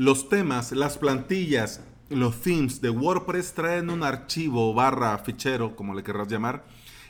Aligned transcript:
Los 0.00 0.30
temas, 0.30 0.72
las 0.72 0.96
plantillas, 0.96 1.82
los 2.08 2.40
themes 2.40 2.80
de 2.80 2.88
WordPress 2.88 3.52
traen 3.52 3.90
un 3.90 4.02
archivo 4.02 4.72
barra 4.72 5.18
fichero, 5.18 5.76
como 5.76 5.92
le 5.92 6.02
querrás 6.02 6.28
llamar, 6.28 6.64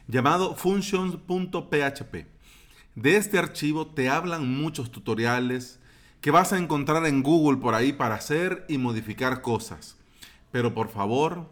llamado 0.08 0.56
functions.php. 0.56 2.26
De 2.96 3.16
este 3.16 3.38
archivo 3.38 3.86
te 3.86 4.08
hablan 4.08 4.52
muchos 4.52 4.90
tutoriales 4.90 5.78
que 6.20 6.32
vas 6.32 6.52
a 6.52 6.58
encontrar 6.58 7.06
en 7.06 7.22
Google 7.22 7.58
por 7.58 7.76
ahí 7.76 7.92
para 7.92 8.16
hacer 8.16 8.64
y 8.68 8.76
modificar 8.76 9.40
cosas. 9.40 9.96
Pero 10.50 10.74
por 10.74 10.88
favor, 10.88 11.48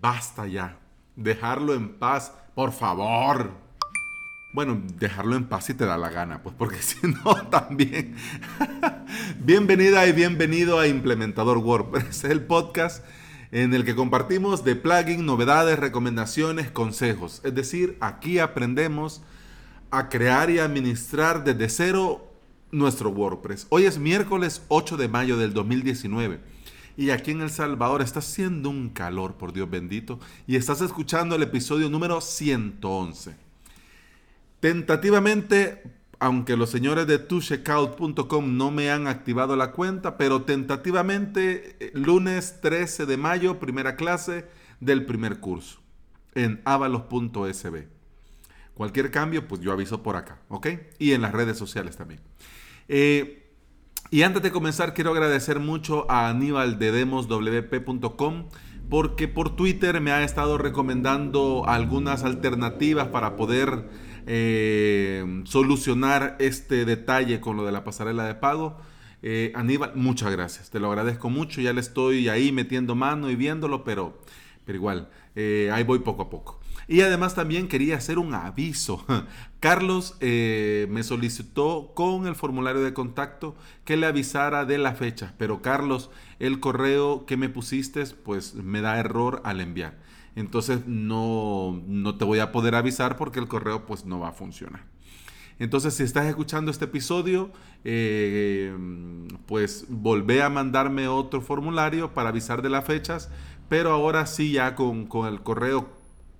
basta 0.00 0.48
ya. 0.48 0.80
Dejarlo 1.14 1.74
en 1.74 1.96
paz, 1.96 2.34
por 2.56 2.72
favor. 2.72 3.52
Bueno, 4.52 4.82
dejarlo 4.98 5.36
en 5.36 5.44
paz 5.44 5.66
si 5.66 5.74
te 5.74 5.86
da 5.86 5.96
la 5.96 6.10
gana, 6.10 6.42
pues 6.42 6.56
porque 6.58 6.76
si 6.82 7.06
no, 7.06 7.36
también. 7.50 8.16
Bienvenida 9.44 10.06
y 10.06 10.12
bienvenido 10.12 10.78
a 10.78 10.86
Implementador 10.86 11.58
WordPress, 11.58 12.22
el 12.22 12.42
podcast 12.42 13.04
en 13.50 13.74
el 13.74 13.84
que 13.84 13.96
compartimos 13.96 14.62
de 14.62 14.76
plugin, 14.76 15.26
novedades, 15.26 15.80
recomendaciones, 15.80 16.70
consejos. 16.70 17.40
Es 17.42 17.52
decir, 17.52 17.96
aquí 17.98 18.38
aprendemos 18.38 19.20
a 19.90 20.08
crear 20.08 20.48
y 20.48 20.60
administrar 20.60 21.42
desde 21.42 21.68
cero 21.70 22.32
nuestro 22.70 23.10
WordPress. 23.10 23.66
Hoy 23.70 23.86
es 23.86 23.98
miércoles 23.98 24.62
8 24.68 24.96
de 24.96 25.08
mayo 25.08 25.36
del 25.36 25.52
2019 25.52 26.38
y 26.96 27.10
aquí 27.10 27.32
en 27.32 27.40
El 27.40 27.50
Salvador 27.50 28.00
está 28.00 28.20
haciendo 28.20 28.70
un 28.70 28.90
calor, 28.90 29.34
por 29.34 29.52
Dios 29.52 29.68
bendito, 29.68 30.20
y 30.46 30.54
estás 30.54 30.80
escuchando 30.82 31.34
el 31.34 31.42
episodio 31.42 31.90
número 31.90 32.20
111. 32.20 33.34
Tentativamente, 34.60 35.82
aunque 36.22 36.56
los 36.56 36.70
señores 36.70 37.08
de 37.08 37.18
tucheckout.com 37.18 38.56
no 38.56 38.70
me 38.70 38.92
han 38.92 39.08
activado 39.08 39.56
la 39.56 39.72
cuenta, 39.72 40.16
pero 40.16 40.42
tentativamente 40.42 41.76
eh, 41.80 41.90
lunes 41.94 42.60
13 42.60 43.06
de 43.06 43.16
mayo, 43.16 43.58
primera 43.58 43.96
clase 43.96 44.46
del 44.78 45.04
primer 45.04 45.40
curso 45.40 45.80
en 46.36 46.62
avalos.sb. 46.64 47.88
Cualquier 48.74 49.10
cambio, 49.10 49.48
pues 49.48 49.60
yo 49.62 49.72
aviso 49.72 50.04
por 50.04 50.14
acá, 50.14 50.38
¿ok? 50.46 50.68
Y 51.00 51.10
en 51.10 51.22
las 51.22 51.32
redes 51.32 51.58
sociales 51.58 51.96
también. 51.96 52.20
Eh, 52.86 53.50
y 54.12 54.22
antes 54.22 54.44
de 54.44 54.52
comenzar, 54.52 54.94
quiero 54.94 55.10
agradecer 55.10 55.58
mucho 55.58 56.08
a 56.08 56.28
Aníbal 56.28 56.78
de 56.78 56.92
demoswp.com 56.92 58.48
porque 58.88 59.26
por 59.26 59.56
Twitter 59.56 60.00
me 60.00 60.12
ha 60.12 60.22
estado 60.22 60.56
recomendando 60.56 61.64
algunas 61.66 62.22
alternativas 62.22 63.08
para 63.08 63.34
poder 63.34 63.88
eh, 64.26 65.42
solucionar 65.44 66.36
este 66.38 66.84
detalle 66.84 67.40
con 67.40 67.56
lo 67.56 67.64
de 67.64 67.72
la 67.72 67.84
pasarela 67.84 68.24
de 68.24 68.34
pago. 68.34 68.78
Eh, 69.22 69.52
Aníbal, 69.54 69.92
muchas 69.94 70.32
gracias, 70.32 70.70
te 70.70 70.80
lo 70.80 70.88
agradezco 70.88 71.30
mucho, 71.30 71.60
ya 71.60 71.72
le 71.72 71.80
estoy 71.80 72.28
ahí 72.28 72.50
metiendo 72.50 72.94
mano 72.94 73.30
y 73.30 73.36
viéndolo, 73.36 73.84
pero, 73.84 74.20
pero 74.64 74.76
igual, 74.76 75.08
ahí 75.36 75.84
voy 75.84 76.00
poco 76.00 76.22
a 76.22 76.30
poco. 76.30 76.62
Y 76.88 77.00
además 77.00 77.34
también 77.34 77.68
quería 77.68 77.96
hacer 77.96 78.18
un 78.18 78.34
aviso. 78.34 79.04
Carlos 79.60 80.16
eh, 80.20 80.86
me 80.90 81.02
solicitó 81.02 81.92
con 81.94 82.26
el 82.26 82.34
formulario 82.34 82.82
de 82.82 82.92
contacto 82.92 83.54
que 83.84 83.96
le 83.96 84.06
avisara 84.06 84.64
de 84.64 84.78
la 84.78 84.94
fecha, 84.94 85.34
pero 85.38 85.62
Carlos, 85.62 86.10
el 86.38 86.60
correo 86.60 87.24
que 87.26 87.36
me 87.36 87.48
pusiste 87.48 88.04
pues 88.06 88.54
me 88.54 88.80
da 88.80 88.98
error 88.98 89.40
al 89.44 89.60
enviar. 89.60 89.96
Entonces 90.34 90.86
no, 90.86 91.82
no 91.86 92.16
te 92.16 92.24
voy 92.24 92.38
a 92.38 92.52
poder 92.52 92.74
avisar 92.74 93.16
porque 93.16 93.38
el 93.38 93.48
correo 93.48 93.86
pues 93.86 94.04
no 94.04 94.20
va 94.20 94.28
a 94.28 94.32
funcionar. 94.32 94.84
Entonces, 95.58 95.94
si 95.94 96.02
estás 96.02 96.26
escuchando 96.26 96.70
este 96.70 96.86
episodio, 96.86 97.50
eh, 97.84 98.74
pues 99.46 99.86
volvé 99.88 100.42
a 100.42 100.48
mandarme 100.48 101.06
otro 101.08 101.40
formulario 101.40 102.14
para 102.14 102.30
avisar 102.30 102.62
de 102.62 102.70
las 102.70 102.84
fechas, 102.84 103.30
pero 103.68 103.92
ahora 103.92 104.26
sí 104.26 104.52
ya 104.52 104.74
con, 104.74 105.06
con 105.06 105.28
el 105.28 105.42
correo 105.42 105.88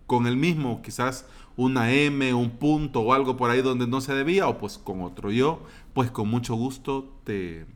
con 0.06 0.26
el 0.26 0.36
mismo, 0.36 0.82
quizás 0.82 1.26
una 1.56 1.92
M, 1.92 2.34
un 2.34 2.50
punto 2.50 3.00
o 3.00 3.12
algo 3.12 3.36
por 3.36 3.50
ahí 3.50 3.62
donde 3.62 3.86
no 3.86 4.00
se 4.00 4.14
debía, 4.14 4.48
o 4.48 4.58
pues 4.58 4.78
con 4.78 5.02
otro. 5.02 5.30
Yo, 5.30 5.62
pues 5.94 6.10
con 6.10 6.28
mucho 6.28 6.54
gusto 6.54 7.14
te, 7.24 7.66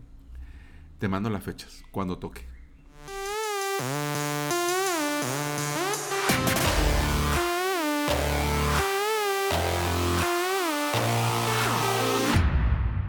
te 0.99 1.09
mando 1.09 1.31
las 1.31 1.45
fechas 1.45 1.83
cuando 1.93 2.19
toque. 2.19 2.43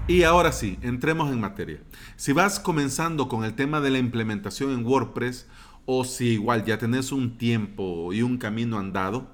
Y 0.07 0.23
ahora 0.23 0.53
sí, 0.53 0.79
entremos 0.84 1.29
en 1.34 1.41
materia. 1.41 1.81
Si 2.16 2.31
vas 2.31 2.62
comenzando 2.62 3.28
con 3.28 3.44
el 3.44 3.56
tema 3.56 3.81
de 3.81 3.90
la 3.90 3.97
implementación 3.97 4.72
en 4.72 4.85
WordPress, 4.85 5.47
o 5.85 6.06
si 6.06 6.28
igual 6.29 6.63
ya 6.63 6.78
tenés 6.78 7.12
un 7.12 7.38
tiempo 7.38 8.13
y 8.13 8.22
un 8.22 8.38
camino 8.38 8.79
andado, 8.79 9.28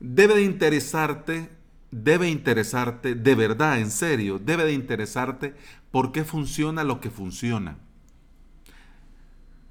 debe 0.00 0.34
de 0.34 0.42
interesarte, 0.42 1.48
debe 1.92 2.28
interesarte, 2.28 3.14
de 3.14 3.34
verdad, 3.36 3.78
en 3.78 3.92
serio, 3.92 4.40
debe 4.40 4.64
de 4.64 4.72
interesarte 4.72 5.54
por 5.92 6.10
qué 6.10 6.24
funciona 6.24 6.82
lo 6.82 7.00
que 7.00 7.10
funciona. 7.10 7.78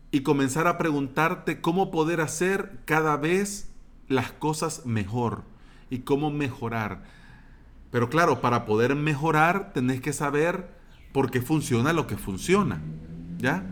Y 0.10 0.22
comenzar 0.22 0.68
a 0.68 0.78
preguntarte 0.78 1.60
cómo 1.60 1.92
poder 1.92 2.22
hacer 2.22 2.80
cada 2.86 3.18
vez 3.18 3.72
las 4.08 4.32
cosas 4.32 4.86
mejor 4.86 5.44
y 5.90 6.00
cómo 6.00 6.32
mejorar. 6.32 7.19
Pero 7.92 8.10
claro, 8.10 8.42
para 8.42 8.66
poder 8.66 8.96
mejorar 8.96 9.74
tenés 9.74 10.02
que 10.02 10.14
saber 10.14 10.70
por 11.12 11.32
qué 11.32 11.42
funciona 11.42 11.94
lo 11.94 12.08
que 12.08 12.18
funciona. 12.18 12.82
¿Ya? 13.38 13.66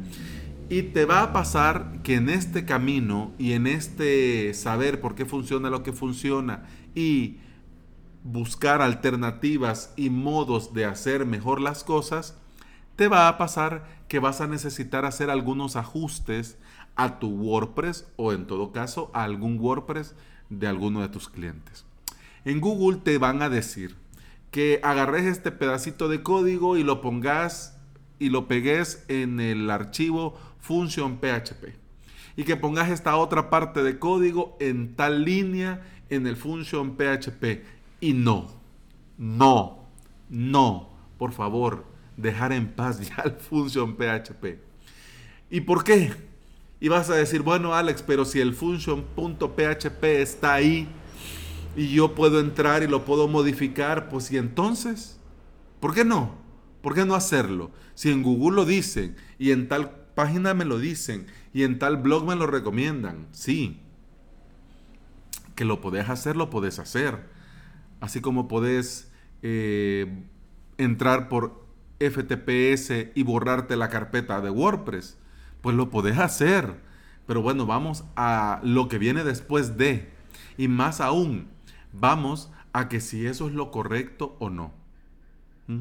Y 0.70 0.84
te 0.84 1.06
va 1.06 1.22
a 1.22 1.34
pasar 1.34 2.02
que 2.04 2.16
en 2.16 2.30
este 2.30 2.66
camino 2.66 3.32
y 3.38 3.54
en 3.54 3.68
este 3.68 4.54
saber 4.54 5.00
por 5.00 5.16
qué 5.16 5.26
funciona 5.26 5.70
lo 5.70 5.84
que 5.84 5.94
funciona 5.94 6.64
y 6.94 7.38
buscar 8.24 8.82
alternativas 8.82 9.94
y 9.96 10.10
modos 10.10 10.74
de 10.74 10.86
hacer 10.86 11.26
mejor 11.26 11.62
las 11.62 11.86
cosas, 11.86 12.38
te 12.98 13.08
va 13.08 13.30
a 13.30 13.38
pasar 13.38 13.86
que 14.10 14.20
vas 14.20 14.42
a 14.42 14.48
necesitar 14.48 15.06
hacer 15.06 15.30
algunos 15.30 15.76
ajustes 15.76 16.58
a 16.96 17.20
tu 17.20 17.30
WordPress 17.30 18.08
o 18.18 18.34
en 18.34 18.48
todo 18.48 18.72
caso 18.72 19.12
a 19.14 19.24
algún 19.24 19.60
WordPress 19.60 20.16
de 20.50 20.68
alguno 20.68 21.02
de 21.02 21.10
tus 21.10 21.30
clientes. 21.30 21.86
En 22.44 22.60
Google 22.60 22.98
te 22.98 23.18
van 23.18 23.42
a 23.42 23.50
decir 23.50 23.96
que 24.58 24.80
agarres 24.82 25.28
este 25.28 25.52
pedacito 25.52 26.10
de 26.10 26.24
código 26.24 26.78
y 26.78 26.84
lo 26.84 27.00
pongas 27.00 27.78
y 28.18 28.30
lo 28.30 28.48
pegues 28.48 29.06
en 29.08 29.40
el 29.40 29.70
archivo 29.70 30.36
función 30.60 31.20
PHP. 31.20 31.76
Y 32.36 32.44
que 32.44 32.56
pongas 32.56 32.90
esta 32.90 33.18
otra 33.18 33.52
parte 33.52 33.84
de 33.84 34.00
código 34.00 34.58
en 34.60 34.96
tal 34.96 35.26
línea 35.26 35.84
en 36.10 36.26
el 36.26 36.38
function 36.38 36.98
PHP. 36.98 37.62
Y 38.02 38.14
no, 38.14 38.50
no, 39.20 39.86
no, 40.28 40.90
por 41.20 41.34
favor, 41.34 41.86
dejar 42.16 42.52
en 42.52 42.68
paz 42.70 43.00
ya 43.16 43.22
el 43.26 43.34
function 43.34 43.96
PHP. 43.96 44.58
¿Y 45.52 45.62
por 45.62 45.84
qué? 45.84 46.14
Y 46.80 46.88
vas 46.88 47.12
a 47.12 47.16
decir, 47.16 47.44
bueno 47.44 47.76
Alex, 47.76 48.02
pero 48.02 48.26
si 48.26 48.40
el 48.40 48.56
function.php 48.56 50.04
está 50.04 50.56
ahí 50.56 50.90
y 51.78 51.90
yo 51.90 52.16
puedo 52.16 52.40
entrar 52.40 52.82
y 52.82 52.88
lo 52.88 53.06
puedo 53.06 53.28
modificar, 53.28 54.10
pues 54.10 54.32
y 54.32 54.38
entonces, 54.38 55.20
¿por 55.80 55.94
qué 55.94 56.04
no? 56.04 56.36
¿Por 56.82 56.96
qué 56.96 57.06
no 57.06 57.14
hacerlo? 57.14 57.70
Si 57.94 58.10
en 58.10 58.24
Google 58.24 58.56
lo 58.56 58.66
dicen 58.66 59.16
y 59.38 59.52
en 59.52 59.68
tal 59.68 60.08
página 60.16 60.56
me 60.56 60.66
lo 60.66 60.80
dicen 60.80 61.28
y 61.54 61.62
en 61.62 61.78
tal 61.78 61.98
blog 61.98 62.26
me 62.26 62.36
lo 62.36 62.48
recomiendan. 62.48 63.28
Sí. 63.32 63.80
Que 65.54 65.66
lo 65.66 65.80
podés 65.80 66.10
hacer, 66.10 66.36
lo 66.36 66.50
podés 66.50 66.80
hacer. 66.80 67.30
Así 68.00 68.22
como 68.22 68.48
podés 68.48 69.12
eh, 69.44 70.24
entrar 70.80 71.30
por 71.30 71.64
FTPS 72.00 73.12
y 73.14 73.22
borrarte 73.22 73.76
la 73.76 73.90
carpeta 73.90 74.42
de 74.42 74.50
WordPress. 74.50 75.20
Pues 75.62 75.76
lo 75.76 75.92
podés 75.92 76.18
hacer. 76.18 76.82
Pero 77.28 77.44
bueno, 77.44 77.68
vamos 77.68 78.04
a 78.16 78.62
lo 78.64 78.88
que 78.88 78.98
viene 78.98 79.24
después 79.24 79.78
de. 79.78 80.10
Y 80.58 80.68
más 80.70 81.02
aún, 81.02 81.50
vamos 82.00 82.52
a 82.74 82.90
que 82.90 83.00
si 83.02 83.26
eso 83.26 83.48
es 83.48 83.54
lo 83.54 83.72
correcto 83.72 84.36
o 84.40 84.50
no. 84.50 84.72
¿Mm? 85.68 85.80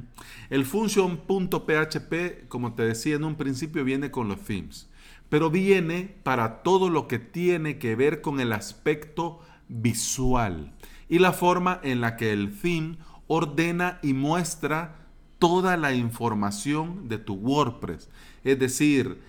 El 0.50 0.64
function.php, 0.64 2.48
como 2.48 2.74
te 2.74 2.82
decía 2.82 3.16
en 3.16 3.24
un 3.24 3.36
principio, 3.36 3.84
viene 3.84 4.10
con 4.10 4.28
los 4.28 4.40
themes, 4.40 4.88
pero 5.28 5.50
viene 5.50 6.16
para 6.22 6.62
todo 6.62 6.90
lo 6.90 7.08
que 7.08 7.18
tiene 7.18 7.78
que 7.78 7.96
ver 7.96 8.20
con 8.20 8.40
el 8.40 8.52
aspecto 8.52 9.40
visual 9.68 10.72
y 11.08 11.18
la 11.18 11.32
forma 11.32 11.80
en 11.82 12.00
la 12.00 12.16
que 12.16 12.32
el 12.32 12.56
theme 12.58 12.98
ordena 13.26 13.98
y 14.02 14.12
muestra 14.12 15.06
toda 15.38 15.76
la 15.76 15.94
información 15.94 17.08
de 17.08 17.18
tu 17.18 17.34
WordPress. 17.34 18.08
Es 18.44 18.58
decir, 18.58 19.20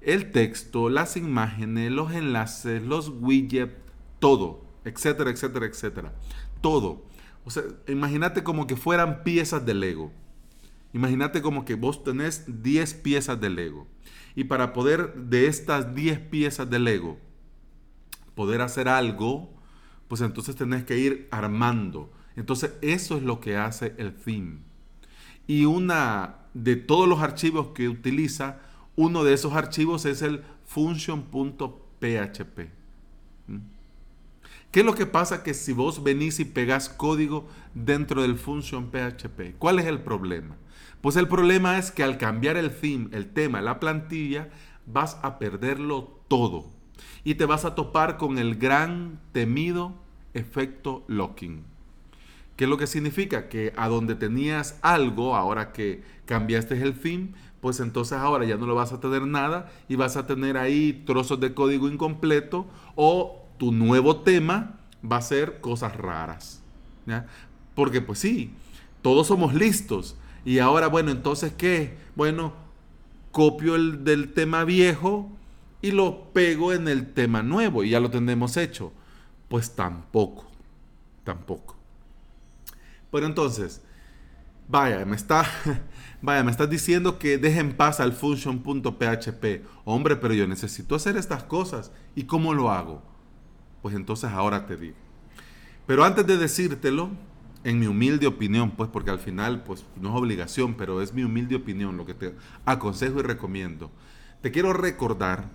el 0.00 0.32
texto, 0.32 0.88
las 0.88 1.16
imágenes, 1.16 1.90
los 1.90 2.12
enlaces, 2.12 2.82
los 2.82 3.08
widgets, 3.08 3.74
todo, 4.18 4.63
etcétera, 4.84 5.30
etcétera, 5.30 5.66
etcétera. 5.66 6.12
Todo. 6.60 7.04
O 7.44 7.50
sea, 7.50 7.62
imagínate 7.88 8.42
como 8.42 8.66
que 8.66 8.76
fueran 8.76 9.22
piezas 9.22 9.64
de 9.64 9.74
Lego. 9.74 10.12
Imagínate 10.92 11.42
como 11.42 11.64
que 11.64 11.74
vos 11.74 12.04
tenés 12.04 12.44
10 12.62 12.94
piezas 12.94 13.40
de 13.40 13.50
Lego. 13.50 13.86
Y 14.34 14.44
para 14.44 14.72
poder 14.72 15.14
de 15.14 15.46
estas 15.46 15.94
10 15.94 16.20
piezas 16.20 16.70
de 16.70 16.78
Lego 16.78 17.18
poder 18.34 18.60
hacer 18.60 18.88
algo, 18.88 19.52
pues 20.08 20.20
entonces 20.20 20.56
tenés 20.56 20.84
que 20.84 20.98
ir 20.98 21.28
armando. 21.30 22.12
Entonces 22.36 22.74
eso 22.82 23.16
es 23.16 23.22
lo 23.22 23.40
que 23.40 23.56
hace 23.56 23.94
el 23.98 24.14
theme. 24.14 24.58
Y 25.46 25.66
una 25.66 26.36
de 26.54 26.76
todos 26.76 27.08
los 27.08 27.20
archivos 27.20 27.68
que 27.74 27.88
utiliza, 27.88 28.60
uno 28.96 29.24
de 29.24 29.34
esos 29.34 29.52
archivos 29.52 30.04
es 30.04 30.22
el 30.22 30.42
function.php. 30.64 32.60
¿Qué 34.74 34.80
es 34.80 34.86
lo 34.86 34.96
que 34.96 35.06
pasa 35.06 35.44
que 35.44 35.54
si 35.54 35.72
vos 35.72 36.02
venís 36.02 36.40
y 36.40 36.44
pegás 36.44 36.88
código 36.88 37.46
dentro 37.74 38.22
del 38.22 38.36
function 38.36 38.90
PHP? 38.90 39.56
¿Cuál 39.56 39.78
es 39.78 39.86
el 39.86 40.00
problema? 40.00 40.56
Pues 41.00 41.14
el 41.14 41.28
problema 41.28 41.78
es 41.78 41.92
que 41.92 42.02
al 42.02 42.18
cambiar 42.18 42.56
el 42.56 42.72
theme, 42.72 43.06
el 43.12 43.32
tema, 43.32 43.62
la 43.62 43.78
plantilla, 43.78 44.48
vas 44.84 45.16
a 45.22 45.38
perderlo 45.38 46.18
todo. 46.26 46.66
Y 47.22 47.36
te 47.36 47.46
vas 47.46 47.64
a 47.64 47.76
topar 47.76 48.16
con 48.16 48.36
el 48.36 48.56
gran 48.56 49.20
temido 49.30 49.94
efecto 50.32 51.04
locking. 51.06 51.62
¿Qué 52.56 52.64
es 52.64 52.70
lo 52.70 52.76
que 52.76 52.88
significa? 52.88 53.48
Que 53.48 53.72
a 53.76 53.86
donde 53.86 54.16
tenías 54.16 54.80
algo, 54.82 55.36
ahora 55.36 55.70
que 55.70 56.02
cambiaste 56.26 56.82
el 56.82 56.98
theme, 56.98 57.28
pues 57.60 57.78
entonces 57.78 58.18
ahora 58.18 58.44
ya 58.44 58.56
no 58.56 58.66
lo 58.66 58.74
vas 58.74 58.92
a 58.92 58.98
tener 58.98 59.24
nada 59.24 59.70
y 59.88 59.94
vas 59.94 60.16
a 60.16 60.26
tener 60.26 60.56
ahí 60.56 61.04
trozos 61.06 61.38
de 61.38 61.54
código 61.54 61.88
incompleto 61.88 62.66
o 62.96 63.43
tu 63.56 63.72
nuevo 63.72 64.16
tema 64.20 64.78
va 65.10 65.18
a 65.18 65.22
ser 65.22 65.60
cosas 65.60 65.96
raras. 65.96 66.62
Porque 67.74 68.00
pues 68.00 68.18
sí, 68.18 68.52
todos 69.02 69.26
somos 69.26 69.54
listos. 69.54 70.16
Y 70.44 70.58
ahora, 70.58 70.88
bueno, 70.88 71.10
entonces 71.10 71.52
¿qué? 71.56 71.96
Bueno, 72.14 72.52
copio 73.32 73.74
el 73.74 74.04
del 74.04 74.32
tema 74.32 74.64
viejo 74.64 75.30
y 75.82 75.90
lo 75.90 76.32
pego 76.32 76.72
en 76.72 76.88
el 76.88 77.12
tema 77.12 77.42
nuevo 77.42 77.84
y 77.84 77.90
ya 77.90 78.00
lo 78.00 78.10
tenemos 78.10 78.56
hecho. 78.56 78.92
Pues 79.48 79.74
tampoco, 79.74 80.46
tampoco. 81.24 81.76
Pero 83.10 83.26
entonces, 83.26 83.82
vaya, 84.68 85.04
me 85.04 85.16
está, 85.16 85.44
vaya, 86.22 86.42
me 86.42 86.50
estás 86.50 86.70
diciendo 86.70 87.18
que 87.18 87.38
deje 87.38 87.60
en 87.60 87.76
paz 87.76 88.00
al 88.00 88.12
function.php. 88.12 89.44
Hombre, 89.84 90.16
pero 90.16 90.34
yo 90.34 90.46
necesito 90.46 90.94
hacer 90.94 91.16
estas 91.16 91.44
cosas. 91.44 91.92
¿Y 92.14 92.24
cómo 92.24 92.54
lo 92.54 92.70
hago? 92.70 93.02
Pues 93.84 93.94
entonces 93.94 94.30
ahora 94.30 94.64
te 94.64 94.78
digo. 94.78 94.96
Pero 95.86 96.04
antes 96.04 96.26
de 96.26 96.38
decírtelo, 96.38 97.10
en 97.64 97.78
mi 97.78 97.86
humilde 97.86 98.26
opinión, 98.26 98.70
pues 98.70 98.88
porque 98.88 99.10
al 99.10 99.18
final 99.18 99.62
pues 99.62 99.84
no 100.00 100.08
es 100.08 100.14
obligación, 100.14 100.72
pero 100.72 101.02
es 101.02 101.12
mi 101.12 101.22
humilde 101.22 101.56
opinión 101.56 101.98
lo 101.98 102.06
que 102.06 102.14
te 102.14 102.34
aconsejo 102.64 103.20
y 103.20 103.24
recomiendo. 103.24 103.90
Te 104.40 104.50
quiero 104.50 104.72
recordar 104.72 105.50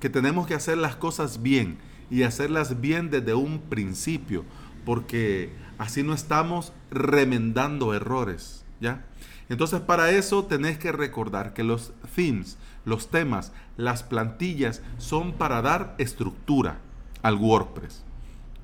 que 0.00 0.10
tenemos 0.10 0.48
que 0.48 0.54
hacer 0.54 0.78
las 0.78 0.96
cosas 0.96 1.42
bien 1.42 1.78
y 2.10 2.24
hacerlas 2.24 2.80
bien 2.80 3.08
desde 3.08 3.34
un 3.34 3.60
principio, 3.60 4.44
porque 4.84 5.52
así 5.78 6.02
no 6.02 6.12
estamos 6.12 6.72
remendando 6.90 7.94
errores, 7.94 8.64
¿ya? 8.80 9.06
Entonces 9.48 9.80
para 9.80 10.10
eso 10.10 10.46
tenés 10.46 10.76
que 10.76 10.90
recordar 10.90 11.54
que 11.54 11.62
los 11.62 11.92
themes, 12.16 12.58
los 12.84 13.12
temas, 13.12 13.52
las 13.76 14.02
plantillas 14.02 14.82
son 14.98 15.34
para 15.34 15.62
dar 15.62 15.94
estructura 15.98 16.80
al 17.24 17.36
WordPress. 17.36 18.04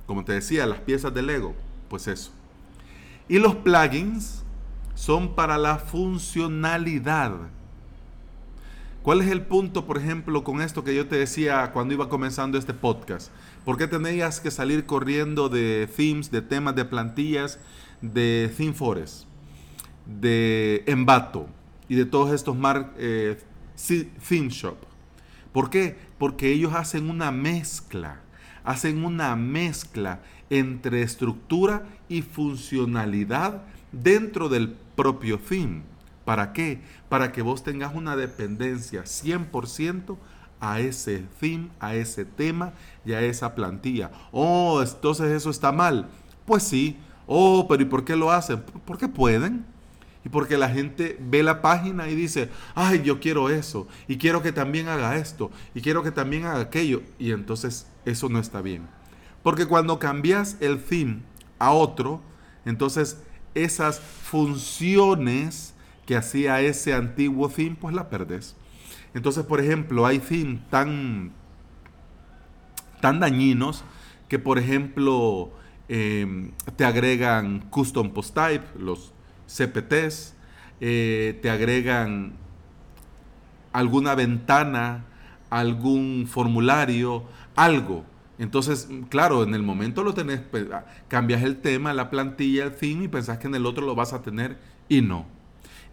Como 0.06 0.22
te 0.22 0.34
decía, 0.34 0.66
las 0.66 0.80
piezas 0.80 1.12
de 1.14 1.22
Lego, 1.22 1.54
pues 1.88 2.06
eso. 2.06 2.30
Y 3.26 3.38
los 3.38 3.56
plugins 3.56 4.44
son 4.94 5.34
para 5.34 5.56
la 5.56 5.78
funcionalidad. 5.78 7.32
¿Cuál 9.02 9.22
es 9.22 9.30
el 9.30 9.40
punto, 9.40 9.86
por 9.86 9.96
ejemplo, 9.96 10.44
con 10.44 10.60
esto 10.60 10.84
que 10.84 10.94
yo 10.94 11.08
te 11.08 11.16
decía 11.16 11.70
cuando 11.72 11.94
iba 11.94 12.10
comenzando 12.10 12.58
este 12.58 12.74
podcast? 12.74 13.32
¿Por 13.64 13.78
qué 13.78 13.88
tenías 13.88 14.40
que 14.40 14.50
salir 14.50 14.84
corriendo 14.84 15.48
de 15.48 15.88
themes, 15.96 16.30
de 16.30 16.42
temas, 16.42 16.76
de 16.76 16.84
plantillas, 16.84 17.58
de 18.02 18.52
ThemeForest, 18.54 19.24
de 20.04 20.84
Envato 20.86 21.46
y 21.88 21.94
de 21.94 22.04
todos 22.04 22.30
estos 22.32 22.58
mar, 22.58 22.92
eh, 22.98 23.40
Theme 24.28 24.50
Shop? 24.50 24.76
¿Por 25.50 25.70
qué? 25.70 25.96
Porque 26.18 26.52
ellos 26.52 26.74
hacen 26.74 27.08
una 27.08 27.30
mezcla 27.30 28.20
hacen 28.64 29.04
una 29.04 29.36
mezcla 29.36 30.20
entre 30.50 31.02
estructura 31.02 31.84
y 32.08 32.22
funcionalidad 32.22 33.62
dentro 33.92 34.48
del 34.48 34.74
propio 34.96 35.38
theme. 35.38 35.82
¿Para 36.24 36.52
qué? 36.52 36.80
Para 37.08 37.32
que 37.32 37.42
vos 37.42 37.62
tengas 37.62 37.94
una 37.94 38.16
dependencia 38.16 39.02
100% 39.02 40.16
a 40.60 40.80
ese 40.80 41.24
theme, 41.40 41.70
a 41.80 41.94
ese 41.94 42.24
tema 42.24 42.72
y 43.04 43.12
a 43.12 43.22
esa 43.22 43.54
plantilla. 43.54 44.10
Oh, 44.30 44.82
entonces 44.82 45.32
eso 45.32 45.50
está 45.50 45.72
mal. 45.72 46.08
Pues 46.44 46.62
sí. 46.62 46.98
Oh, 47.26 47.66
pero 47.68 47.82
¿y 47.82 47.86
por 47.86 48.04
qué 48.04 48.16
lo 48.16 48.30
hacen? 48.30 48.62
Porque 48.84 49.08
pueden. 49.08 49.64
Y 50.25 50.28
porque 50.28 50.58
la 50.58 50.69
gente 50.69 51.17
ve 51.20 51.43
la 51.43 51.62
página 51.62 52.08
y 52.08 52.14
dice, 52.14 52.50
ay, 52.75 53.02
yo 53.02 53.20
quiero 53.20 53.49
eso, 53.49 53.88
y 54.06 54.19
quiero 54.19 54.43
que 54.43 54.52
también 54.52 54.88
haga 54.88 55.17
esto, 55.17 55.50
y 55.75 55.81
quiero 55.81 56.02
que 56.02 56.11
también 56.11 56.44
haga 56.44 56.61
aquello. 56.61 57.02
Y 57.19 57.32
entonces 57.32 57.87
eso 58.05 58.28
no 58.28 58.38
está 58.38 58.61
bien. 58.61 58.87
Porque 59.43 59.67
cuando 59.67 59.99
cambias 59.99 60.56
el 60.61 60.82
theme 60.82 61.20
a 61.58 61.72
otro, 61.72 62.20
entonces 62.67 63.22
esas 63.55 64.00
funciones 64.00 65.75
que 66.05 66.17
hacía 66.17 66.61
ese 66.61 66.93
antiguo 66.93 67.49
theme, 67.49 67.76
pues 67.81 67.94
la 67.94 68.11
perdes. 68.11 68.56
Entonces, 69.14 69.44
por 69.44 69.61
ejemplo, 69.61 70.06
hay 70.06 70.19
themes 70.19 70.61
tan, 70.69 71.32
tan 73.00 73.20
dañinos 73.20 73.84
que, 74.28 74.38
por 74.38 74.58
ejemplo, 74.58 75.50
em, 75.88 76.52
te 76.76 76.84
agregan 76.84 77.61
custom 77.70 78.11
post 78.11 78.34
type, 78.34 78.64
los 78.78 79.12
CPTs, 79.50 80.35
eh, 80.81 81.38
te 81.43 81.50
agregan 81.50 82.35
alguna 83.73 84.14
ventana, 84.14 85.05
algún 85.50 86.26
formulario, 86.29 87.25
algo. 87.56 88.05
Entonces, 88.38 88.88
claro, 89.11 89.43
en 89.43 89.55
el 89.55 89.62
momento 89.62 90.02
lo 90.02 90.14
tenés, 90.14 90.41
pues, 90.41 90.67
ah, 90.73 90.87
cambias 91.08 91.43
el 91.43 91.58
tema, 91.61 91.93
la 91.93 92.08
plantilla, 92.11 92.64
el 92.64 92.73
fin 92.73 93.02
y 93.02 93.08
pensás 93.08 93.38
que 93.38 93.49
en 93.49 93.55
el 93.55 93.67
otro 93.67 93.85
lo 93.85 93.94
vas 93.94 94.12
a 94.12 94.23
tener 94.23 94.58
y 94.88 95.02
no. 95.02 95.26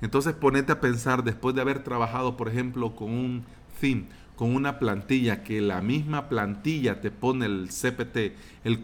Entonces 0.01 0.33
ponete 0.33 0.71
a 0.71 0.79
pensar, 0.79 1.23
después 1.23 1.55
de 1.55 1.61
haber 1.61 1.83
trabajado, 1.83 2.37
por 2.37 2.47
ejemplo, 2.47 2.95
con 2.95 3.11
un 3.11 3.43
theme, 3.81 4.05
con 4.35 4.55
una 4.55 4.79
plantilla, 4.79 5.43
que 5.43 5.59
la 5.59 5.81
misma 5.81 6.29
plantilla 6.29 7.01
te 7.01 7.11
pone 7.11 7.47
el 7.47 7.69
CPT, 7.69 8.35
el 8.63 8.79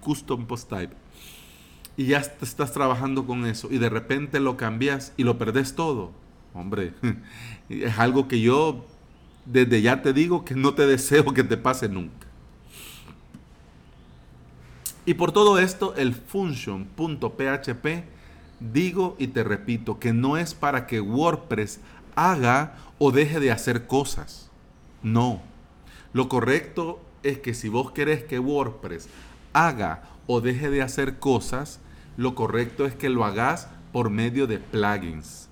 Custom 0.00 0.46
Post 0.46 0.70
Type, 0.70 0.94
y 1.96 2.06
ya 2.06 2.18
estás 2.18 2.72
trabajando 2.72 3.26
con 3.26 3.46
eso 3.46 3.68
y 3.70 3.78
de 3.78 3.88
repente 3.88 4.40
lo 4.40 4.56
cambias 4.56 5.12
y 5.16 5.24
lo 5.24 5.38
perdés 5.38 5.74
todo. 5.74 6.12
Hombre, 6.54 6.92
es 7.68 7.98
algo 7.98 8.28
que 8.28 8.40
yo 8.40 8.84
desde 9.44 9.80
ya 9.80 10.02
te 10.02 10.12
digo 10.12 10.44
que 10.44 10.54
no 10.54 10.74
te 10.74 10.86
deseo 10.86 11.32
que 11.32 11.44
te 11.44 11.56
pase 11.56 11.88
nunca. 11.88 12.26
Y 15.06 15.14
por 15.14 15.30
todo 15.30 15.58
esto, 15.58 15.94
el 15.94 16.14
function.php, 16.14 17.86
digo 18.58 19.14
y 19.18 19.28
te 19.28 19.44
repito 19.44 20.00
que 20.00 20.12
no 20.12 20.36
es 20.36 20.54
para 20.54 20.86
que 20.86 21.00
WordPress 21.00 21.80
haga 22.16 22.74
o 22.98 23.12
deje 23.12 23.38
de 23.38 23.52
hacer 23.52 23.86
cosas. 23.86 24.50
No. 25.02 25.42
Lo 26.12 26.28
correcto 26.28 27.00
es 27.22 27.38
que 27.38 27.54
si 27.54 27.68
vos 27.68 27.92
querés 27.92 28.24
que 28.24 28.40
WordPress 28.40 29.08
haga 29.52 30.02
o 30.26 30.40
deje 30.40 30.70
de 30.70 30.82
hacer 30.82 31.18
cosas, 31.18 31.78
lo 32.16 32.34
correcto 32.34 32.86
es 32.86 32.94
que 32.94 33.08
lo 33.08 33.24
hagas 33.24 33.68
por 33.92 34.10
medio 34.10 34.46
de 34.46 34.58
plugins. 34.58 35.48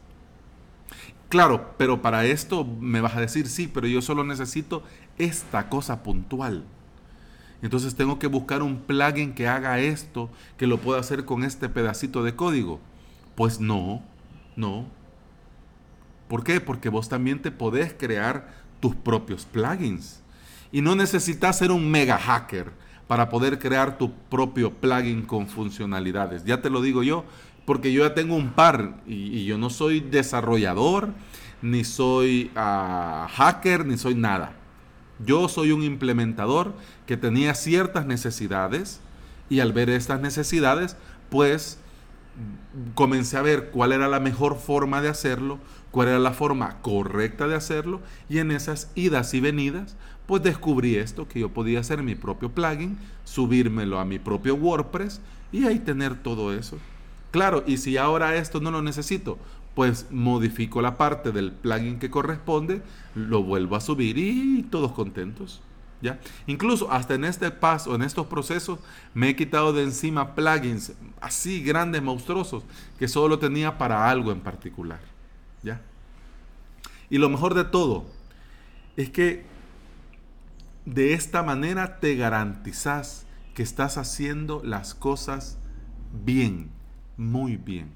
Claro, 1.28 1.75
pero 1.78 2.00
para 2.00 2.25
esto 2.26 2.64
me 2.64 3.00
vas 3.00 3.16
a 3.16 3.21
decir, 3.21 3.49
sí, 3.49 3.66
pero 3.66 3.87
yo 3.87 4.02
solo 4.02 4.25
necesito 4.25 4.83
esta 5.18 5.68
cosa 5.68 6.02
puntual. 6.02 6.64
Entonces 7.62 7.94
tengo 7.94 8.18
que 8.18 8.26
buscar 8.26 8.62
un 8.62 8.83
plugin 8.83 9.35
que 9.35 9.49
haga 9.49 9.78
esto, 9.80 10.30
que 10.56 10.66
lo 10.66 10.78
pueda 10.78 11.00
hacer 11.00 11.25
con 11.25 11.44
este 11.44 11.68
pedacito 11.68 12.23
de 12.23 12.37
código. 12.37 12.78
Pues 13.35 13.59
no, 13.59 14.02
no. 14.54 14.87
¿Por 16.28 16.44
qué? 16.44 16.61
Porque 16.61 16.88
vos 16.88 17.09
también 17.09 17.40
te 17.40 17.50
podés 17.50 17.94
crear 17.94 18.54
tus 18.80 18.94
propios 18.94 19.47
plugins. 19.47 20.21
Y 20.73 20.83
no 20.83 20.94
necesitas 20.94 21.59
ser 21.59 21.71
un 21.71 21.90
mega 21.90 22.18
hacker 22.18 22.73
para 23.06 23.28
poder 23.28 23.58
crear 23.58 23.99
tu 23.99 24.12
propio 24.12 24.73
plugin 24.73 25.23
con 25.23 25.49
funcionalidades. 25.49 26.44
Ya 26.44 26.62
te 26.62 26.70
lo 26.70 26.80
digo 26.80 27.02
yo, 27.02 27.25
porque 27.66 27.92
yo 27.92 28.06
ya 28.06 28.14
tengo 28.14 28.37
un 28.37 28.52
par 28.52 28.96
y, 29.06 29.44
yo 29.44 29.58
no 29.58 29.70
soy 29.70 30.00
desarrollador, 30.00 31.11
ni 31.62 31.84
soy 31.84 32.50
ah, 32.56 33.28
hacker, 33.30 33.87
ni 33.87 33.96
soy 33.96 34.14
nada. 34.14 34.52
Yo 35.25 35.49
soy 35.49 35.70
un 35.70 35.82
implementador 35.82 36.75
que 37.06 37.16
tenía 37.16 37.54
ciertas 37.54 38.06
necesidades 38.06 39.00
y 39.49 39.61
al 39.61 39.73
ver 39.73 39.90
estas 39.90 40.20
necesidades, 40.20 40.96
pues 41.30 41.78
comencé 42.94 43.37
a 43.37 43.42
ver 43.42 43.70
cuál 43.70 43.92
era 43.92 44.08
la 44.08 44.20
mejor 44.20 44.58
forma 44.58 45.00
de 45.00 45.08
hacerlo, 45.08 45.58
cuál 45.94 46.08
era 46.08 46.18
la 46.18 46.32
forma 46.32 46.82
correcta 46.82 47.46
de 47.46 47.54
hacerlo 47.54 48.00
y 48.28 48.38
en 48.38 48.50
esas 48.50 48.90
idas 48.96 49.32
y 49.32 49.38
venidas 49.38 49.94
pues 50.26 50.42
descubrí 50.42 50.96
esto 50.96 51.28
que 51.28 51.38
yo 51.38 51.50
podía 51.50 51.78
hacer 51.78 52.02
mi 52.02 52.16
propio 52.16 52.50
plugin, 52.50 52.98
subírmelo 53.22 54.00
a 54.00 54.04
mi 54.04 54.18
propio 54.18 54.56
WordPress 54.56 55.20
y 55.52 55.66
ahí 55.66 55.78
tener 55.78 56.20
todo 56.20 56.52
eso. 56.52 56.78
Claro, 57.30 57.62
y 57.64 57.76
si 57.76 57.96
ahora 57.96 58.34
esto 58.34 58.60
no 58.60 58.72
lo 58.72 58.82
necesito, 58.82 59.38
pues 59.76 60.08
modifico 60.10 60.82
la 60.82 60.96
parte 60.96 61.30
del 61.30 61.52
plugin 61.52 62.00
que 62.00 62.10
corresponde, 62.10 62.82
lo 63.14 63.44
vuelvo 63.44 63.76
a 63.76 63.80
subir 63.80 64.18
y 64.18 64.64
todos 64.64 64.90
contentos. 64.90 65.62
¿Ya? 66.02 66.18
Incluso 66.48 66.90
hasta 66.90 67.14
en 67.14 67.24
este 67.24 67.52
paso, 67.52 67.94
en 67.94 68.02
estos 68.02 68.26
procesos, 68.26 68.80
me 69.14 69.28
he 69.28 69.36
quitado 69.36 69.72
de 69.72 69.84
encima 69.84 70.34
plugins 70.34 70.92
así 71.20 71.62
grandes, 71.62 72.02
monstruosos, 72.02 72.64
que 72.98 73.06
solo 73.06 73.38
tenía 73.38 73.78
para 73.78 74.10
algo 74.10 74.32
en 74.32 74.40
particular. 74.40 75.13
¿Ya? 75.64 75.80
Y 77.11 77.18
lo 77.18 77.28
mejor 77.28 77.54
de 77.54 77.64
todo 77.64 78.04
es 78.97 79.11
que 79.11 79.44
de 80.85 81.14
esta 81.14 81.42
manera 81.42 81.99
te 81.99 82.14
garantizas 82.14 83.26
que 83.54 83.62
estás 83.62 83.97
haciendo 83.97 84.62
las 84.64 84.94
cosas 84.94 85.59
bien, 86.25 86.71
muy 87.16 87.56
bien. 87.56 87.90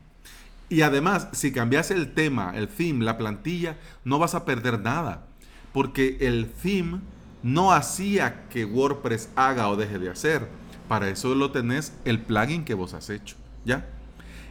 Y 0.71 0.83
además, 0.83 1.29
si 1.33 1.53
cambias 1.53 1.91
el 1.91 2.13
tema, 2.13 2.53
el 2.55 2.69
theme, 2.69 3.05
la 3.05 3.19
plantilla, 3.19 3.79
no 4.05 4.19
vas 4.19 4.35
a 4.35 4.45
perder 4.45 4.81
nada. 4.81 5.27
Porque 5.73 6.19
el 6.21 6.51
theme 6.51 7.01
no 7.43 7.73
hacía 7.73 8.49
que 8.49 8.65
WordPress 8.65 9.31
haga 9.37 9.69
o 9.69 9.77
deje 9.77 9.99
de 9.99 10.11
hacer. 10.11 10.49
Para 10.89 11.09
eso 11.09 11.35
lo 11.35 11.51
tenés 11.53 11.93
el 12.05 12.21
plugin 12.21 12.65
que 12.65 12.75
vos 12.75 12.95
has 12.95 13.11
hecho. 13.11 13.37
¿Ya? 13.65 13.87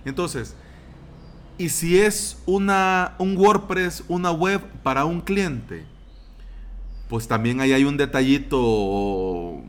Entonces, 0.05 0.55
y 1.57 1.69
si 1.69 1.99
es 1.99 2.41
una, 2.45 3.15
un 3.17 3.37
WordPress, 3.37 4.03
una 4.07 4.31
web 4.31 4.61
para 4.83 5.05
un 5.05 5.21
cliente, 5.21 5.85
pues 7.09 7.27
también 7.27 7.61
ahí 7.61 7.73
hay 7.73 7.83
un 7.83 7.97
detallito 7.97 9.61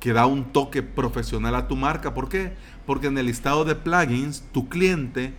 que 0.00 0.12
da 0.12 0.26
un 0.26 0.52
toque 0.52 0.82
profesional 0.82 1.54
a 1.54 1.68
tu 1.68 1.76
marca. 1.76 2.14
¿Por 2.14 2.28
qué? 2.28 2.52
Porque 2.86 3.08
en 3.08 3.18
el 3.18 3.26
listado 3.26 3.64
de 3.64 3.74
plugins, 3.74 4.44
tu 4.52 4.68
cliente 4.68 5.34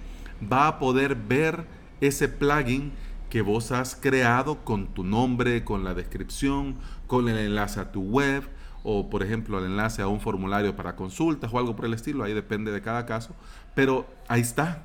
va 0.52 0.68
a 0.68 0.80
poder 0.80 1.16
ver 1.16 1.66
ese 2.02 2.28
plugin 2.28 2.92
que 3.30 3.42
vos 3.42 3.72
has 3.72 3.96
creado 3.96 4.64
con 4.64 4.88
tu 4.88 5.04
nombre, 5.04 5.64
con 5.64 5.84
la 5.84 5.94
descripción, 5.94 6.76
con 7.08 7.30
el 7.30 7.38
enlace 7.38 7.80
a 7.80 7.92
tu 7.92 8.02
web 8.02 8.44
o 8.84 9.10
por 9.10 9.24
ejemplo 9.24 9.60
el 9.60 9.66
enlace 9.66 10.02
a 10.02 10.08
un 10.08 10.22
formulario 10.22 10.76
para 10.76 10.96
consultas 10.96 11.52
o 11.54 11.60
algo 11.60 11.76
por 11.76 11.86
el 11.86 11.94
estilo, 11.94 12.24
ahí 12.24 12.34
depende 12.34 12.72
de 12.72 12.82
cada 12.82 13.06
caso, 13.06 13.36
pero 13.76 14.08
ahí 14.28 14.42
está, 14.42 14.84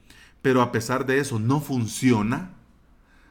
pero 0.42 0.62
a 0.62 0.72
pesar 0.72 1.06
de 1.06 1.18
eso 1.18 1.38
no 1.38 1.60
funciona, 1.60 2.52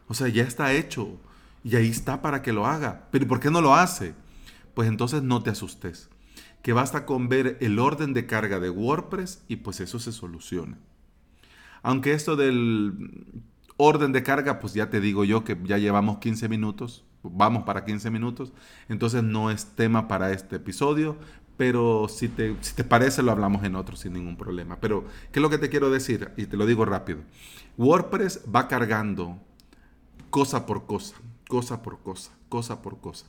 o 0.08 0.14
sea, 0.14 0.28
ya 0.28 0.44
está 0.44 0.74
hecho 0.74 1.20
y 1.64 1.76
ahí 1.76 1.90
está 1.90 2.22
para 2.22 2.42
que 2.42 2.54
lo 2.54 2.66
haga. 2.66 3.08
Pero 3.12 3.28
¿por 3.28 3.40
qué 3.40 3.52
no 3.52 3.62
lo 3.62 3.76
hace? 3.76 4.14
Pues 4.74 4.88
entonces 4.88 5.24
no 5.24 5.44
te 5.44 5.50
asustes, 5.50 6.10
que 6.62 6.74
basta 6.74 7.06
con 7.06 7.30
ver 7.30 7.58
el 7.62 7.80
orden 7.80 8.14
de 8.14 8.26
carga 8.26 8.60
de 8.60 8.70
WordPress 8.70 9.44
y 9.48 9.58
pues 9.58 9.80
eso 9.80 10.00
se 10.00 10.12
soluciona. 10.12 10.78
Aunque 11.84 12.14
esto 12.14 12.36
del 12.36 13.44
orden 13.78 14.12
de 14.12 14.24
carga, 14.24 14.60
pues 14.60 14.74
ya 14.74 14.90
te 14.90 15.00
digo 15.00 15.24
yo 15.24 15.44
que 15.44 15.58
ya 15.64 15.78
llevamos 15.78 16.18
15 16.18 16.50
minutos, 16.50 17.06
vamos 17.24 17.64
para 17.64 17.86
15 17.86 18.10
minutos, 18.12 18.52
entonces 18.90 19.24
no 19.24 19.52
es 19.52 19.76
tema 19.76 20.08
para 20.08 20.32
este 20.32 20.58
episodio, 20.58 21.18
pero 21.58 22.08
si 22.08 22.30
te, 22.30 22.56
si 22.62 22.76
te 22.76 22.84
parece 22.84 23.24
lo 23.24 23.32
hablamos 23.32 23.64
en 23.64 23.76
otro 23.76 23.96
sin 23.96 24.14
ningún 24.14 24.38
problema. 24.38 24.80
Pero, 24.80 25.06
¿qué 25.32 25.40
es 25.40 25.42
lo 25.42 25.50
que 25.50 25.58
te 25.58 25.70
quiero 25.70 25.90
decir? 25.90 26.32
Y 26.38 26.46
te 26.46 26.56
lo 26.56 26.66
digo 26.66 26.86
rápido. 26.86 27.20
WordPress 27.78 28.42
va 28.54 28.68
cargando 28.68 29.40
cosa 30.30 30.66
por 30.66 30.86
cosa, 30.86 31.16
cosa 31.48 31.82
por 31.82 32.00
cosa, 32.00 32.32
cosa 32.48 32.82
por 32.82 33.00
cosa. 33.00 33.26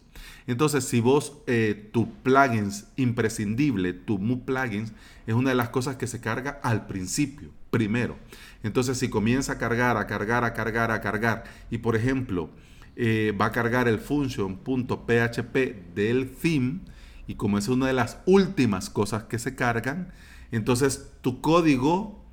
Entonces, 0.46 0.84
si 0.84 1.00
vos, 1.00 1.38
eh, 1.46 1.90
tu 1.92 2.12
plugins 2.22 2.86
imprescindible, 2.96 3.94
tu 3.94 4.18
Mu 4.18 4.44
plugins, 4.44 4.92
es 5.26 5.34
una 5.34 5.50
de 5.50 5.56
las 5.56 5.70
cosas 5.70 5.96
que 5.96 6.06
se 6.06 6.20
carga 6.20 6.60
al 6.62 6.86
principio, 6.86 7.50
primero. 7.70 8.16
Entonces, 8.62 8.98
si 8.98 9.08
comienza 9.08 9.52
a 9.52 9.58
cargar, 9.58 9.96
a 9.96 10.06
cargar, 10.06 10.44
a 10.44 10.52
cargar, 10.52 10.90
a 10.90 11.00
cargar, 11.00 11.44
y 11.70 11.78
por 11.78 11.96
ejemplo, 11.96 12.50
eh, 12.96 13.32
va 13.40 13.46
a 13.46 13.52
cargar 13.52 13.88
el 13.88 13.98
function.php 13.98 15.56
del 15.94 16.30
theme, 16.30 16.80
y 17.28 17.34
como 17.34 17.58
es 17.58 17.68
una 17.68 17.86
de 17.86 17.92
las 17.92 18.18
últimas 18.24 18.88
cosas 18.88 19.24
que 19.24 19.38
se 19.38 19.54
cargan, 19.54 20.08
entonces 20.50 21.12
tu 21.20 21.42
código 21.42 22.24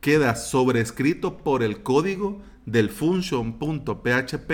queda 0.00 0.34
sobrescrito 0.36 1.36
por 1.36 1.62
el 1.62 1.82
código 1.82 2.40
del 2.64 2.88
function.php 2.88 4.50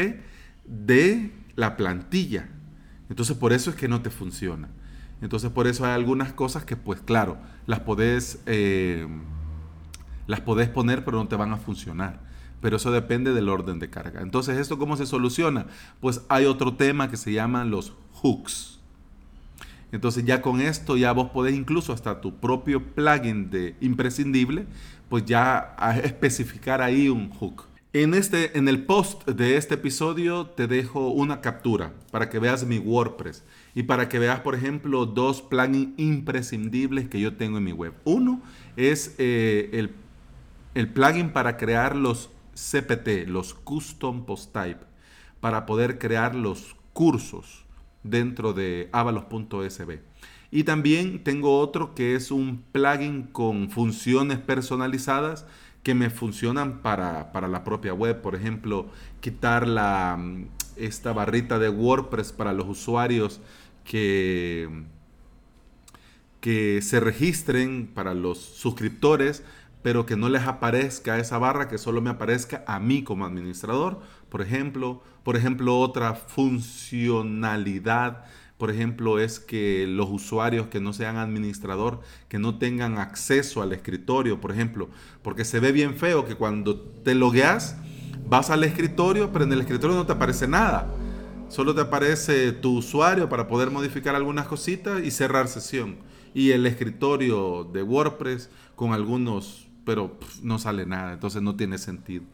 de 0.66 1.33
la 1.54 1.76
plantilla. 1.76 2.49
Entonces 3.09 3.37
por 3.37 3.52
eso 3.52 3.71
es 3.71 3.76
que 3.76 3.87
no 3.87 4.02
te 4.02 4.11
funciona. 4.11 4.69
Entonces 5.21 5.50
por 5.50 5.69
eso 5.69 5.87
hay 5.87 5.92
algunas 5.92 6.33
cosas 6.33 6.64
que 6.64 6.76
pues 6.76 7.00
claro, 7.00 7.38
las 7.66 7.81
podés, 7.81 8.42
eh, 8.47 9.07
las 10.26 10.40
podés 10.40 10.71
poner 10.71 11.04
pero 11.04 11.19
no 11.19 11.28
te 11.28 11.37
van 11.37 11.52
a 11.52 11.57
funcionar. 11.57 12.21
Pero 12.61 12.78
eso 12.78 12.90
depende 12.90 13.33
del 13.33 13.49
orden 13.49 13.78
de 13.78 13.90
carga. 13.90 14.23
Entonces 14.23 14.59
esto 14.59 14.76
cómo 14.76 14.97
se 14.97 15.07
soluciona? 15.07 15.66
Pues 16.00 16.23
hay 16.28 16.47
otro 16.47 16.75
tema 16.75 17.09
que 17.09 17.16
se 17.16 17.33
llama 17.33 17.64
los 17.64 17.92
hooks. 18.14 18.81
Entonces 19.92 20.25
ya 20.25 20.40
con 20.40 20.61
esto 20.61 20.96
ya 20.96 21.12
vos 21.12 21.30
podés 21.30 21.54
incluso 21.54 21.92
hasta 21.92 22.20
tu 22.20 22.37
propio 22.37 22.82
plugin 22.94 23.50
de 23.50 23.76
imprescindible, 23.80 24.66
pues 25.11 25.26
ya 25.26 25.76
especificar 26.02 26.80
ahí 26.80 27.11
un 27.11 27.30
hook. 27.30 27.64
En, 27.92 28.14
este, 28.14 28.56
en 28.56 28.68
el 28.68 28.87
post 28.87 29.28
de 29.28 29.58
este 29.58 29.75
episodio 29.75 30.46
te 30.46 30.66
dejo 30.66 31.11
una 31.11 31.42
captura 31.42 31.92
para 32.11 32.30
que 32.30 32.38
veas 32.38 32.64
mi 32.64 32.78
WordPress 32.78 33.44
y 33.75 33.82
para 33.82 34.08
que 34.08 34.18
veas, 34.18 34.40
por 34.40 34.54
ejemplo, 34.54 35.04
dos 35.04 35.42
plugins 35.42 35.90
imprescindibles 35.99 37.11
que 37.11 37.20
yo 37.20 37.37
tengo 37.37 37.58
en 37.58 37.64
mi 37.64 37.72
web. 37.72 37.92
Uno 38.04 38.40
es 38.76 39.14
eh, 39.18 39.68
el, 39.75 39.94
el 40.75 40.88
plugin 40.88 41.34
para 41.34 41.58
crear 41.58 41.94
los 41.94 42.30
CPT, 42.54 43.28
los 43.28 43.52
Custom 43.52 44.25
Post 44.25 44.54
Type, 44.54 44.80
para 45.40 45.66
poder 45.66 45.99
crear 45.99 46.34
los 46.34 46.76
cursos 46.94 47.62
dentro 48.02 48.52
de 48.52 48.88
avalos.sb. 48.92 50.00
Y 50.50 50.64
también 50.64 51.25
tengo 51.25 51.59
otro 51.59 51.94
que 51.94 52.14
es 52.14 52.30
un 52.30 52.62
plugin 52.73 53.23
con 53.23 53.71
funciones 53.71 54.38
personalizadas 54.38 55.47
que 55.82 55.94
me 55.94 56.11
funcionan 56.11 56.82
para, 56.82 57.30
la 57.49 57.64
propia 57.64 57.94
web. 57.94 58.21
Por 58.21 58.35
ejemplo, 58.35 58.87
quitar 59.21 59.66
la, 59.66 60.16
mm, 60.18 60.47
esta 60.76 61.12
barrita 61.12 61.59
de 61.59 61.68
WordPress 61.68 62.32
para 62.32 62.52
los 62.52 62.68
usuarios 62.68 63.40
que, 63.85 64.68
que 66.40 66.80
se 66.82 67.00
registren, 67.00 67.88
para 67.92 68.14
los 68.14 68.38
suscriptores, 68.38 69.42
pero 69.82 70.06
que 70.06 70.16
no 70.16 70.28
les 70.28 70.42
aparezca 70.42 71.18
esa 71.18 71.38
barra, 71.38 71.68
que 71.68 71.78
solo 71.78 72.00
me 72.00 72.10
aparezca 72.10 72.64
a 72.66 72.80
mí 72.80 73.02
como 73.02 73.24
administrador. 73.24 74.00
Por 74.28 74.42
ejemplo, 74.42 75.02
por 75.22 75.36
ejemplo, 75.36 75.78
otra 75.78 76.14
funcionalidad 76.14 78.24
por 78.62 78.70
ejemplo, 78.70 79.18
es 79.18 79.40
que 79.40 79.86
los 79.88 80.08
usuarios 80.08 80.68
que 80.68 80.80
no 80.80 80.92
sean 80.92 81.16
administrador, 81.16 82.00
que 82.28 82.38
no 82.38 82.58
tengan 82.58 82.96
acceso 82.96 83.60
al 83.60 83.72
escritorio, 83.72 84.40
por 84.40 84.52
ejemplo, 84.52 84.88
porque 85.22 85.44
se 85.44 85.58
ve 85.58 85.72
bien 85.72 85.96
feo 85.96 86.24
que 86.24 86.36
cuando 86.36 86.78
te 86.78 87.16
logueas, 87.16 87.76
vas 88.24 88.50
al 88.50 88.62
escritorio, 88.62 89.32
pero 89.32 89.46
en 89.46 89.52
el 89.52 89.62
escritorio 89.62 89.96
no 89.96 90.06
te 90.06 90.12
aparece 90.12 90.46
nada. 90.46 90.94
Solo 91.48 91.74
te 91.74 91.80
aparece 91.80 92.52
tu 92.52 92.78
usuario 92.78 93.28
para 93.28 93.48
poder 93.48 93.72
modificar 93.72 94.14
algunas 94.14 94.46
cositas 94.46 95.02
y 95.02 95.10
cerrar 95.10 95.48
sesión. 95.48 95.96
Y 96.32 96.52
el 96.52 96.64
escritorio 96.64 97.64
de 97.64 97.82
WordPress 97.82 98.48
con 98.76 98.92
algunos, 98.92 99.66
pero 99.84 100.18
no 100.42 100.58
sale 100.58 100.86
nada, 100.86 101.12
entonces 101.12 101.42
no 101.42 101.56
tiene 101.56 101.78
sentido. 101.78 102.24